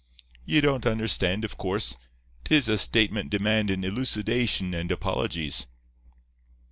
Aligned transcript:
Ye 0.45 0.61
don't 0.61 0.87
understand, 0.87 1.45
of 1.45 1.57
course. 1.57 1.95
'Tis 2.45 2.67
a 2.67 2.79
statement 2.79 3.29
demandin' 3.29 3.83
elucidation 3.85 4.73
and 4.73 4.91
apologies. 4.91 5.67